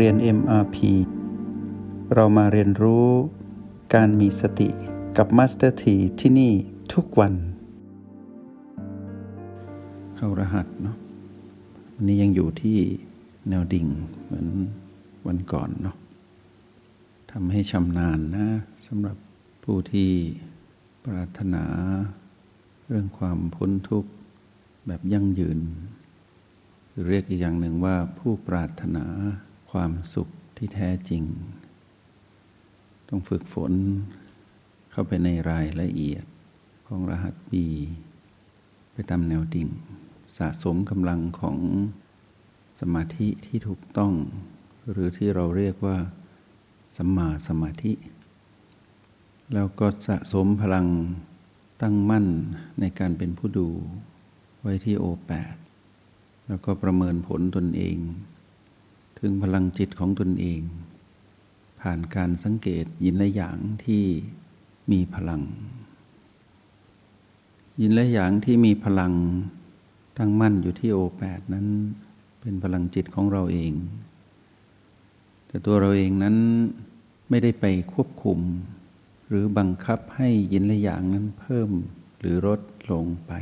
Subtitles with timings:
[0.00, 0.76] เรียน MRP
[2.14, 3.08] เรามาเรียนรู้
[3.94, 4.68] การมีสติ
[5.16, 6.52] กับ Master T ที่ที่นี่
[6.94, 7.34] ทุกวัน
[10.16, 10.96] เข้ารหัสเนาะ
[11.94, 12.78] วันนี้ยังอยู่ที่
[13.48, 13.86] แนวดิ่ง
[14.24, 14.46] เหมือน
[15.26, 15.96] วันก่อนเนาะ
[17.30, 18.46] ทำให้ชำนาญนะ
[18.86, 19.16] สำหรับ
[19.64, 20.10] ผู้ที่
[21.04, 21.64] ปรารถนา
[22.88, 24.10] เรื่องความพ้นทุกข์
[24.86, 25.58] แบบยั่งยืน
[27.06, 29.06] เรียกอีกอย่างหนึ่งว่าผู้ปรารถนา
[29.78, 31.22] ความสุขที่แท้จริง
[33.08, 33.72] ต้องฝึกฝน
[34.90, 36.24] เข้าไปในรายละเอียด
[36.86, 37.66] ของรหัสบี
[38.92, 39.68] ไปตามแนวดิ่ง
[40.38, 41.58] สะสมกำลังของ
[42.80, 44.12] สมาธิที่ถูกต้อง
[44.90, 45.96] หรือที่เราเรียกว่า
[46.96, 47.92] สัมมาสมาธิ
[49.54, 50.86] แล้วก็สะสมพลัง
[51.82, 52.26] ตั้งมั่น
[52.80, 53.68] ในการเป็นผู้ดู
[54.60, 55.54] ไว้ที่โอแปด
[56.48, 57.98] แล้วก็ประเมินผลตนเอง
[59.18, 60.60] ถึงพลังจิตของตนเอง
[61.80, 64.04] ผ่านการสังเกตยินและอย่างที่
[64.92, 65.42] มีพลัง
[67.80, 69.12] ยินและอย่างที่มีพลัง
[70.18, 71.66] ตั้งมั่นอยู่ที่โอแปดนั้น
[72.40, 73.72] เป็นพลังจิตของเราเอง
[75.46, 76.36] แต่ตัวเราเองนั้น
[77.30, 78.38] ไม่ได้ไปควบคุม
[79.28, 81.70] หรือบังคับให้ยินและอย่างนั้นเพิ่ม
[82.18, 83.32] หรือลดลงไป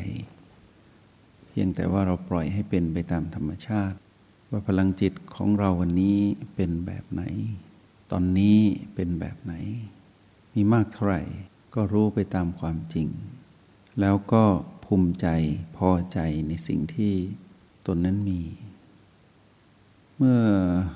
[1.46, 3.96] เพียงแต่ว่าเราปล่อยให้เป็นไปตามธรรมชาติ
[4.54, 6.18] ว่าพลังจิตของเราวันนี้
[6.54, 7.22] เป็นแบบไหน
[8.10, 8.58] ตอนนี้
[8.94, 9.54] เป็นแบบไหน
[10.54, 11.22] มีมากเท่าไหร่
[11.74, 13.08] ก็รู้ไปตามความจริง
[14.00, 14.44] แล้วก็
[14.84, 15.26] ภูมิใจ
[15.76, 17.14] พอใจในสิ่งที่
[17.86, 18.42] ตนนั้นมี
[20.16, 20.42] เมื่อ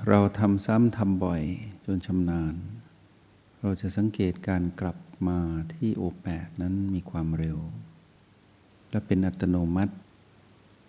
[0.07, 1.43] เราทำซ้ำทำบ่อย
[1.85, 2.53] จนชำนาญ
[3.59, 4.97] เราจะสังเกตการกลับ
[5.27, 5.39] มา
[5.73, 7.57] ที่โอแปดนั้นมีความเร็ว
[8.89, 9.93] และเป็นอัตโนมัติ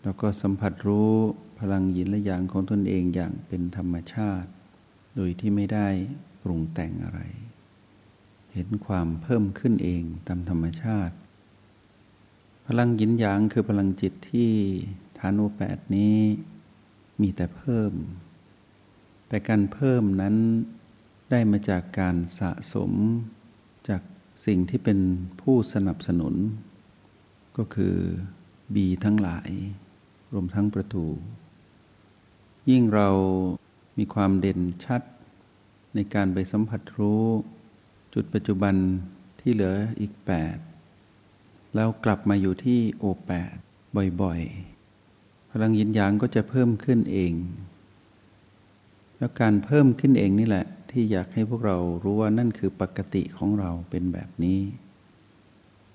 [0.03, 1.13] แล้วก็สัมผัสรู้
[1.59, 4.51] พลังยินและอย่างของตนเองอย่างเป็นธรรมชาติ
[5.17, 5.89] โดยที่ไม่ได้
[6.43, 7.21] ปรุงแต่งอะไร
[8.53, 11.17] เห็นความเพิ่มขึ้นเองตามธรรมชาติ
[12.67, 14.51] พลังยินหยางคือพลังจิตที่
[15.19, 16.19] ฐานุแปดนี้
[17.21, 17.93] มีแต่เพิ่ม
[19.29, 20.37] แต่การเพิ่มนั้น
[21.31, 22.93] ได้มาจากการสะสม
[23.89, 24.03] จาก
[24.47, 24.99] สิ่งที่เป็น
[25.41, 26.35] ผู้สนับสนุน
[27.57, 27.97] ก็คือ
[28.75, 29.51] บีทั้งหลาย
[30.33, 31.07] รวมทั้งประตู
[32.71, 33.09] ยิ่งเรา
[33.99, 35.03] มีความเด่นชัด
[35.95, 37.25] ในการไปสัมผัสรู้
[38.15, 38.75] จุดปัจจุบัน
[39.41, 40.57] ที่เหลืออีกแปด
[41.75, 43.55] แล้วกลับมาอยู่ที่โอแปด
[44.23, 47.33] บ่อยๆ พลังยินยางก็จะเพิ่มขึ้นเอง
[49.19, 54.61] แล้วการเพิ่มขึ้นเองนี่แหละ ที่อยากให้พวกเรารู้ว่านั่นคือปกติของเราเป็นแบบนี้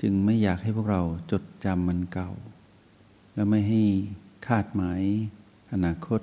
[0.02, 1.02] จึงไม่อยากให้พวกเรา
[1.32, 2.32] จดจำมันเก่า
[3.34, 3.84] และไม่ให้
[4.48, 5.02] คาดหมาย
[5.74, 6.22] อนาคต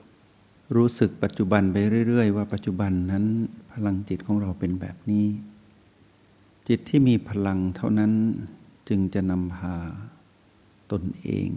[0.77, 1.77] รู้สึกปัจจุบันไป
[2.09, 3.25] เรื่อย ๆ ว่าปัจจุบันนั้น
[3.73, 5.27] พลังจิตของเราเป็นแบบนี้
[6.69, 8.13] จิตที่มีพลังเท่านั้น
[8.89, 9.77] จึงจะนำพา
[10.93, 11.49] ตนเอง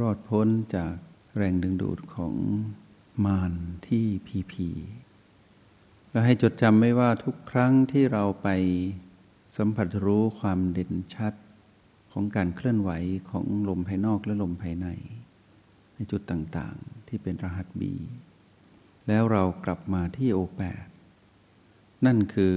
[0.00, 0.94] รอดพ้นจาก
[1.36, 2.34] แรงดึงดูดของ
[3.24, 3.52] มาร
[3.86, 4.68] ที่พีพี
[6.10, 8.48] และให้จดจำไว้ว่าทุกครั้งที่เราไป
[9.56, 11.34] สัมผัสรู้ความเด่นชัด
[12.12, 12.90] ของการเคลื่อนไหว
[13.30, 14.88] ของลมภายนอกและลมภายใน
[15.94, 17.94] ในจุดต่างๆ ที่เป็นรหัสบี
[19.08, 20.86] แล้วเรากลับมาที่โอแปด
[22.06, 22.56] นั่นคือ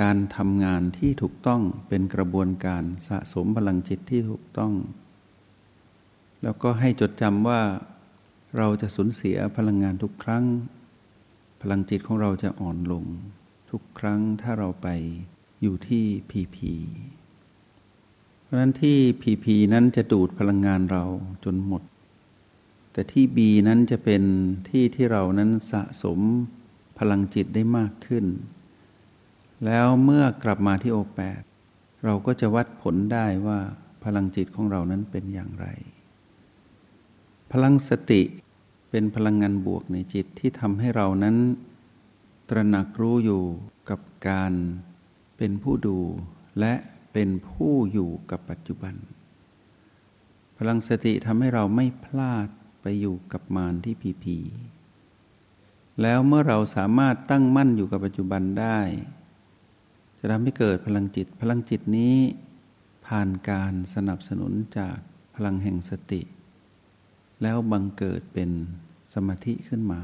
[0.00, 4.72] การทำงานที่ถูกต้องเป็นกระบวนการสะสมพลังจิตที่ถูกต้อง
[6.42, 7.60] แล้วก็ให้จดจำว่า
[8.58, 10.44] เราจะสูญเสียพลังงานทุกครั้ง
[11.60, 13.04] พลังจิตของเราจะอ่อนลง
[13.70, 14.88] ทุกครั้งถ้าเราไป
[15.62, 16.72] อยู่ที่พีพี
[18.42, 21.04] เพราะนั้นที่พีพีนั้นจะดูดพลังงานเรา
[21.44, 21.82] จนหมด
[22.92, 24.22] แต่ที่บีนั้นจะเป็น
[24.68, 26.20] ที่ที่เรานั้นสะสม
[26.98, 28.26] พลังจิตได้มากขึ้น
[29.64, 31.42] แล้วเมื่อกลับมาที่โอแปด
[32.04, 33.58] เราก็จะวัดผลได้ว่า
[34.04, 35.66] พลังจิตของเรานั้นเป็นอย่างไร
[37.52, 38.22] พลังสติ
[38.90, 41.36] เป็นพลังงานบวกในจิตที่ทำให้เรานั้น
[42.48, 43.42] ตระหนักรู้อยู่
[43.90, 44.52] กับการ
[45.36, 45.98] เป็นผู้ดู
[46.60, 46.74] และ
[47.12, 48.94] เป็นผู้อยู่กับปัจจุบัน
[50.58, 52.48] พลังสติทำให้เราไม่พลาด
[52.80, 54.38] ไปอยู่กับมารที่ผีผี
[56.02, 58.78] แล้วเมื่อเราสามารถตั้งมั่นอยู่กับปัจจุบันได้
[60.18, 62.16] จะทำให้เกิดพลังจิต พลังจิตนี้
[63.06, 64.96] ผ่านการสนับสนุนจาก
[65.34, 66.22] พลังแห่งสติ
[67.42, 68.50] แล้วบังเกิดเป็น
[69.12, 70.00] สมาธิขึ้นมา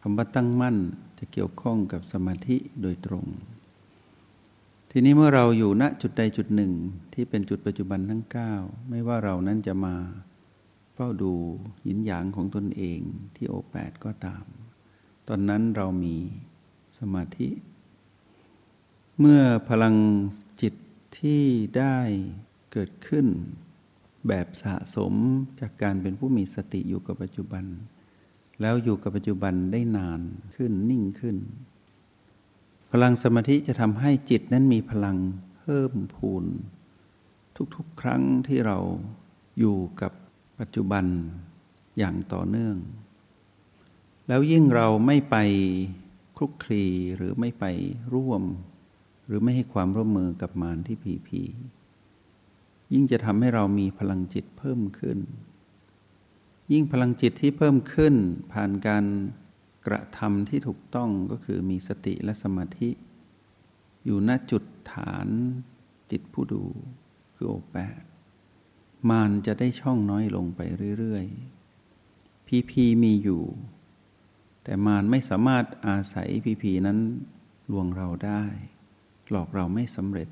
[0.00, 0.76] คำว่าตั้งมั่น
[1.18, 3.26] จะเกี่ยวข้องกับสมาธิโดยตรง
[4.90, 6.72] ทีนี้เมื่อเราอยู่ณจุดใดจุดหนึ่ง
[7.14, 8.22] ที่เป็นจุดปัจจุบันทั้ง
[8.56, 9.94] 9 ไม่ว่าเรานั้นจะมา
[10.94, 11.32] เฝ้าดู
[11.84, 13.00] หินหยางของตนเอง
[13.34, 14.44] ที่โอแปดก็ตาม
[15.28, 16.16] ตอนนั้นเรามี
[16.98, 17.48] สมาธิ
[19.18, 19.94] เมื่อพลัง
[20.62, 20.74] จิต
[21.18, 21.42] ที่
[21.78, 21.98] ได้
[22.72, 23.26] เกิดขึ้น
[24.28, 25.14] แบบสะสม
[25.60, 27.64] จากการเป็นผู้มีสติอยู่กับปัจจุบัน
[28.60, 30.20] แล้วอยู่กับปัจจุบันได้นาน
[30.56, 31.36] ขึ้นนิ่งขึ้น
[32.90, 35.16] พลังสมาธิจะทำให้จิตนั้นมีพลัง
[35.58, 36.44] เพิ่มพูน
[37.74, 38.78] ทุกๆ ครั้งที่เรา
[39.58, 40.12] อยู่กับ
[40.64, 41.06] ปัจจุบัน
[41.98, 42.76] อย่างต่อเนื่อง
[44.28, 45.36] แล้วยิ่งเราไม่ไป
[46.36, 46.84] คลุกคลี
[47.16, 47.64] หรือไม่ไป
[48.14, 48.42] ร่วม
[49.26, 51.42] หรือไม่ให้ความร่วมมือกับมารที่ผีผี
[52.92, 55.18] ยิ่งจะทำให้เรามีพลังจิตเพิ่มขึ้น
[56.72, 58.14] ยิ่งพลังจิตที่เพิ่มขึ้น
[58.52, 59.04] ผ่านการ
[59.86, 62.90] กระทำที่ถูกต้องก็คือมีสติและสมาธิ
[64.04, 65.28] อยู่ณจุดฐาน
[66.10, 66.62] จิตผู้ดู
[67.34, 68.00] คือโอแปด
[69.10, 70.60] มารจะได้ช่องน้อยลงไป
[70.98, 73.42] เรื่อยๆ พีพีมีอยู่
[74.64, 76.98] แต่มารไม่สามารถอาศัยพีพีนั้น
[77.70, 78.42] ลวงเราได้
[79.30, 80.28] หลอกเราไม่สำเร็จ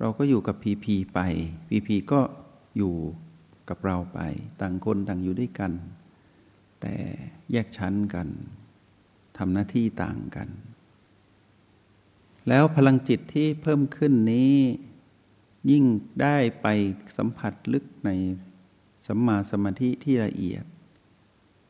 [0.00, 1.20] เราก็อยู่กับพีพีไป
[1.68, 2.20] พีพีก็
[2.76, 2.94] อยู่
[3.68, 4.20] กับเราไป
[4.60, 5.72] ต่างคนต่างอยู่ด้วยกัน
[6.80, 6.94] แต่
[7.52, 8.28] แยกชั้นกัน
[9.36, 10.48] ทำหน้าที่ต่างกัน
[12.48, 14.54] แล้วพลังจิตที่เพิ่มขึ้นนี้
[15.70, 15.84] ยิ่ง
[16.22, 16.66] ได้ไป
[17.16, 18.10] สัมผัสลึกใน
[19.06, 20.64] สัมมาสมาธิที่ละเอียด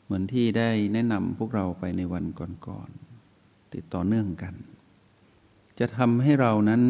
[0.04, 2.24] เหมือนที่ได้แนะนำพวกเราไปในวัน
[2.66, 4.54] ก่อนๆติดต่อเนื่องกัน
[5.78, 6.82] จะทำให้เรานั้น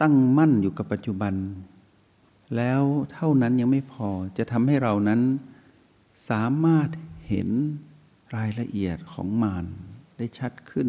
[0.00, 1.34] ตั้งมั่นอยู่กับปัจจุบัน
[2.56, 2.82] แล้ว
[3.12, 4.08] เท่านั้นยังไม่พอ
[4.38, 5.20] จะทำให้เรานั้น
[6.28, 6.88] สามารถ
[7.28, 7.48] เห็น
[8.36, 9.64] รายละเอียดของมาร
[10.16, 10.88] ได้ชัดขึ้น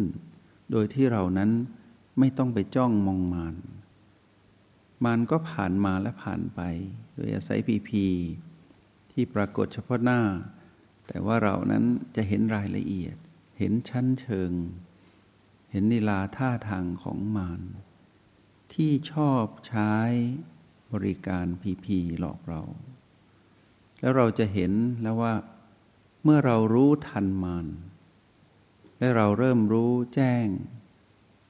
[0.70, 1.50] โดยที่เรานั้น
[2.18, 3.54] ไม่ต้องไปจ้องมองมาร
[5.04, 6.60] มันก็ผ่านมาและผ่านไป
[7.14, 8.06] โดยอาศัยพีพี
[9.12, 10.20] ที่ปรากฏเฉพาะหน้า
[11.08, 11.84] แต่ว่าเรานั้น
[12.16, 13.16] จะเห็นรายละเอียด
[13.58, 14.52] เห็นชั้นเชิง
[15.70, 17.62] เห็นนิลาท่าทางของมาร
[18.74, 19.92] ที่ชอบใช้
[20.92, 22.62] บริการพีพีหลอกเรา
[24.00, 24.72] แล้วเราจะเห็น
[25.02, 25.34] แล้วว่า
[26.22, 27.66] เมื่อเรารู้ทันมาร
[28.98, 30.46] และเราเริ่มรู้แจ้ง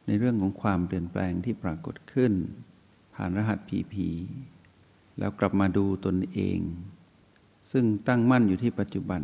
[0.06, 2.32] ในเรื่องของความเปลี่ยนแปลงที่ปรากฏขึ้น
[3.14, 4.08] ผ่านรหัสผีผี
[5.18, 6.58] แล้วกลับมาดูตนเอง
[7.70, 9.22] ซึ่งตั้งมั่นอยู่ที่ปัจจุบัน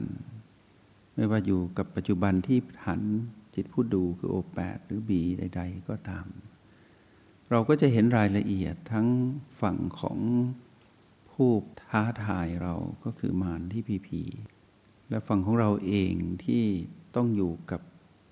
[1.14, 3.02] ไม่ว่าอยู่กับปัจจุบันที่หัน
[3.54, 6.26] จิตผู้ดูคือโอแปดหรือบีใด ๆ ก็ตาม
[7.50, 9.06] เราก็จะเห็นรายละเอียดทั้ง
[9.60, 10.18] ฝั่งของ
[11.30, 11.50] ผู้
[11.88, 12.74] ท้าทายเรา
[13.04, 14.22] ก็คือมารที่พีพี
[15.08, 16.12] และฝั่งของเราเอง
[16.44, 16.64] ที่
[17.16, 17.80] ต้องอยู่กับ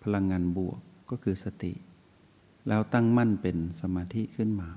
[0.03, 0.81] พลังงานบวก
[1.11, 1.75] ก็คือสติ
[2.69, 4.71] แล้วตั้งมั่นเป็นสมาธิขึ้นมา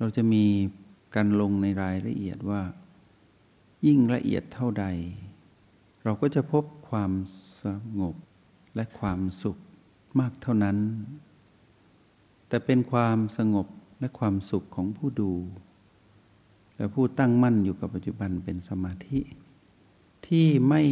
[0.00, 0.44] เราจะมี
[1.14, 2.62] การลงในรายละเอียดว่า
[3.86, 4.86] ยิ่งละเอียดเท่าใด
[6.04, 7.12] เราก็จะพบความ
[7.62, 7.64] ส
[8.00, 8.16] งบ
[8.74, 9.56] และความสุข
[10.18, 10.78] มากเท่านั้น
[12.48, 13.66] แต่เป็นความสงบ
[14.00, 15.32] และความสุขของผู้ดู
[16.76, 19.20] และผู้ตั้งมั่นอยู่กับปัจจุบันเป็นสมาธิ
[20.26, 20.82] ที่ไม่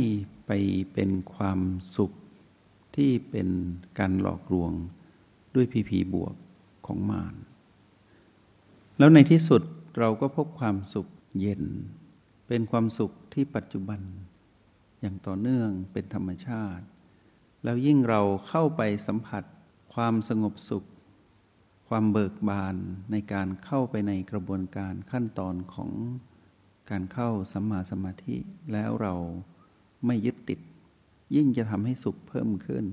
[0.46, 0.50] ไป
[0.93, 1.60] เป็นความ
[1.96, 2.12] สุข
[2.96, 3.49] ที่เป็น
[3.99, 4.72] การหลอกลวง
[5.55, 6.34] ด้วยพีพีบวก
[6.87, 7.34] ของมาร
[8.98, 9.62] แล้วในที่สุด
[9.98, 11.08] เราก็พบความสุข
[11.40, 11.62] เย็น
[12.48, 14.00] เป็นความสุขที่ปัจจุบัน
[15.00, 16.84] อย่างต่อเนื่องเป็นธรรมชาติ
[17.64, 19.44] แล้วยิ่งเราเข้าไปสัมผัส
[19.94, 20.84] ความสงบสุข
[21.88, 22.76] ความเบิกบาน
[23.10, 25.90] ในการเข้าไปในกระบวนการขั้นตอนของ
[26.90, 28.36] การเข้าสัมมาสมาธิ
[28.72, 29.14] แล้วเรา
[30.06, 30.60] ไม่ยึดติด
[31.36, 32.86] ยิ่งจะทำให้สุขเพิ่มขึ้น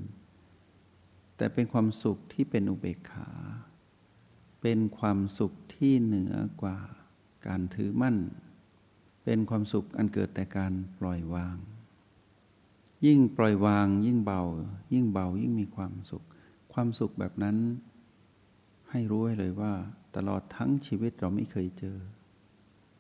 [1.38, 3.30] แต่เป็นความสุขที่เป็นอุเบกขา
[4.68, 6.78] เป็นความสุขที่เหนือกว่า
[7.48, 8.18] การถือมั่น
[9.24, 11.58] เป็นความสุขอันเกิดแต่การปล่อยวาง
[13.06, 14.42] ยิ่งปล่อยวาง ยิ่งเบา
[14.94, 16.26] ยิ่งเบายิ่งมีความสุข
[16.74, 17.58] ความสุขแบบนั้น
[18.90, 19.74] ให้รู้ไว้เลยว่า
[20.16, 21.98] ตลอดทั้งชีวิตเราไม่เคยเจอ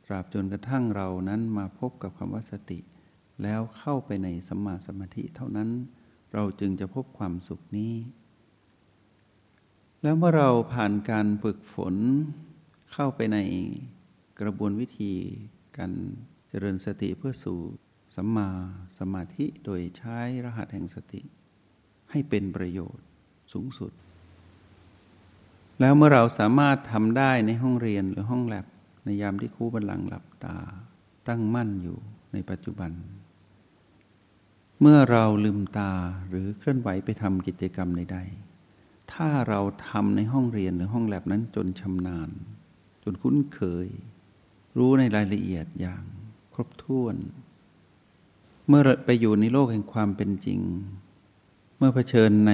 [0.05, 2.79] ตราบจนกระทั่งเรานั้นมาพบกับคำว่าสติ
[3.43, 5.69] แล้วเข้าไปในสัมมาสมาธิเท่านั้น
[6.33, 7.93] เราจึงจะพบความสุขนี้
[10.05, 11.95] แล้วเมื่อเราผ่านการฝึกฝน
[12.93, 13.37] เข้าไปใน
[14.41, 15.13] กระบวนวิธี
[15.77, 15.91] การ
[16.49, 17.59] เจริญสติเพื่อสู่
[18.15, 18.49] สัมมา
[18.99, 21.21] สมาธิโดยใช้รหัสแห่งสติ
[22.11, 23.05] ให้เป็นประโยชน์
[23.53, 23.91] สูงสุด
[25.79, 28.65] แล้วเมื่อเราสามารถทำได้ในห้องเรียนหรือห้องแลบ
[29.05, 30.57] ในยามที่ครูบันลังหลับตา
[31.27, 31.97] ตั้งมั่นอยู่
[32.33, 32.91] ในปัจจุบัน
[34.81, 35.91] เมื่อเราลืมตา
[36.29, 38.54] หรือเคลื่อนไหวไปทำกิจกรรมใดๆ
[39.15, 42.29] ถ้าเราทำในห้องเรียนหรือห้องแลบนั้นจนชำนาญ
[43.03, 43.87] จนคุ้นเคย
[44.77, 46.03] รู้ในรายละเอียดอย่าง
[46.53, 47.15] ครบถ้วน
[48.67, 50.59] เมื่อไปอยู่ในโลกแห่งความเป็นจริง
[51.77, 52.53] เมื่อเผชิญใน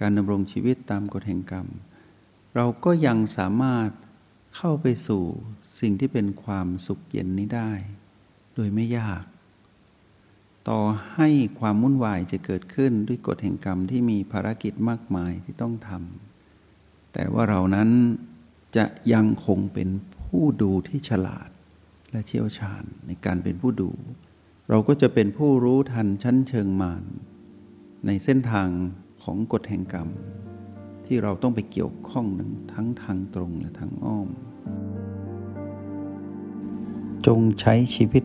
[0.00, 1.66] การดำรงชีวิตตามกฎแห่งกรรม
[2.54, 3.90] เราก็ยังสามารถ
[4.56, 5.22] เข้าไปสู่
[5.80, 7.72] สิ่งที่เป็นความสุขเย็นนี้ได้
[8.54, 9.24] โดยไม่ยาก
[10.68, 10.80] ต่อ
[11.14, 17.90] ให้ความวุ่นวายจะเกิดขึ้นด้วยกฎแห่งกรรมที่มีภารกิจมากมายที่ต้องทำแต่ว่าเรานั้น
[18.76, 19.88] จะยังคงเป็น
[20.22, 21.48] ผู้ดูที่ฉลาด
[22.10, 23.90] และเชี่ยวชาญในการเป็นผู้ดู
[24.68, 27.04] เราก็จะเป็นผู้รู้ทันชั้นเชิงมาร
[28.06, 28.68] ในเส้นทาง
[29.22, 30.08] ของกฎแห่งกรรม
[31.06, 34.28] ที่เราต้องไปเกี่ยวข้องนั้นทั้งทางตรงและทางอ้อม
[37.26, 38.24] จงใช้ชีวิต